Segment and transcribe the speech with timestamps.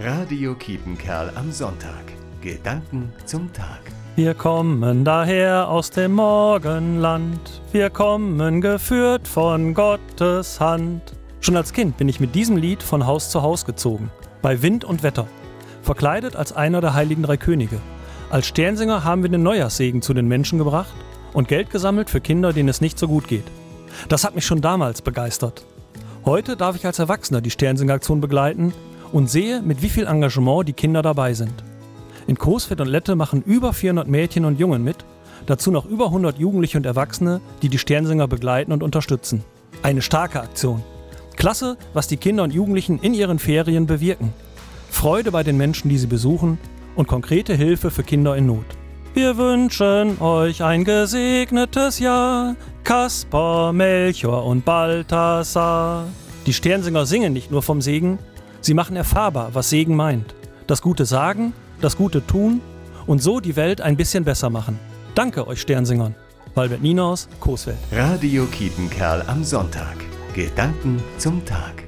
[0.00, 2.04] Radio Kiepenkerl am Sonntag.
[2.40, 3.80] Gedanken zum Tag.
[4.14, 7.40] Wir kommen daher aus dem Morgenland.
[7.72, 11.02] Wir kommen geführt von Gottes Hand.
[11.40, 14.08] Schon als Kind bin ich mit diesem Lied von Haus zu Haus gezogen.
[14.40, 15.26] Bei Wind und Wetter.
[15.82, 17.80] Verkleidet als einer der heiligen drei Könige.
[18.30, 20.94] Als Sternsinger haben wir den Neujahrssegen zu den Menschen gebracht
[21.32, 23.46] und Geld gesammelt für Kinder, denen es nicht so gut geht.
[24.08, 25.66] Das hat mich schon damals begeistert.
[26.24, 28.72] Heute darf ich als Erwachsener die Sternsinger-Aktion begleiten
[29.12, 31.64] und sehe, mit wie viel Engagement die Kinder dabei sind.
[32.26, 34.98] In Coesfeld und Lette machen über 400 Mädchen und Jungen mit,
[35.46, 39.44] dazu noch über 100 Jugendliche und Erwachsene, die die Sternsinger begleiten und unterstützen.
[39.82, 40.82] Eine starke Aktion.
[41.36, 44.32] Klasse, was die Kinder und Jugendlichen in ihren Ferien bewirken.
[44.90, 46.58] Freude bei den Menschen, die sie besuchen
[46.96, 48.66] und konkrete Hilfe für Kinder in Not.
[49.14, 56.06] Wir wünschen euch ein gesegnetes Jahr, Kaspar, Melchior und Balthasar.
[56.46, 58.18] Die Sternsinger singen nicht nur vom Segen,
[58.60, 60.34] sie machen erfahrbar, was Segen meint.
[60.66, 62.60] Das Gute sagen, das Gute tun
[63.06, 64.78] und so die Welt ein bisschen besser machen.
[65.14, 66.14] Danke euch Sternsingern.
[66.54, 67.78] Walbert Ninaus, Coesfeld.
[67.92, 69.96] Radio Kiepenkerl am Sonntag.
[70.34, 71.87] Gedanken zum Tag.